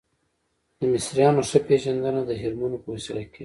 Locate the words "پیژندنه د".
1.67-2.31